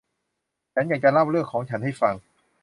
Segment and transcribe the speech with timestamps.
[0.73, 2.15] ฉันจะเล่าเรื่องของฉันให้ฟัง